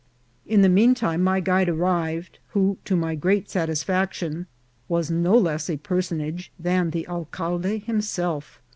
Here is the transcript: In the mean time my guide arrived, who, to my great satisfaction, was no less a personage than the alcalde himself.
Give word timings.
In 0.47 0.63
the 0.63 0.67
mean 0.67 0.95
time 0.95 1.23
my 1.23 1.39
guide 1.39 1.69
arrived, 1.69 2.39
who, 2.53 2.79
to 2.85 2.95
my 2.95 3.13
great 3.13 3.51
satisfaction, 3.51 4.47
was 4.87 5.11
no 5.11 5.37
less 5.37 5.69
a 5.69 5.77
personage 5.77 6.51
than 6.59 6.89
the 6.89 7.07
alcalde 7.07 7.77
himself. 7.83 8.59